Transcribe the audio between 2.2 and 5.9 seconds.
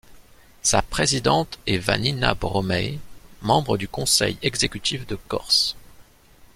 Borromei, membre du Conseil exécutif de Corse.